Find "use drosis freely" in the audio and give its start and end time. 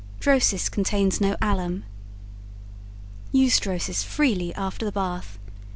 3.31-4.51